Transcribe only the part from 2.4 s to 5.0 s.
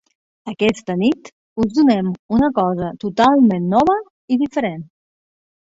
cosa totalment nova i diferent.